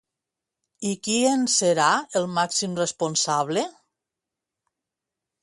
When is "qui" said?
1.07-1.17